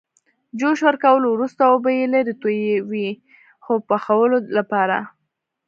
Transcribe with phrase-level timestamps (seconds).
[0.59, 3.09] جوش ورکولو وروسته اوبه یې لرې تویوي
[3.65, 4.97] د پخولو لپاره.